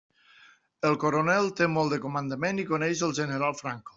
[0.89, 3.89] El coronel té molt de comandament i coneix el general Franco.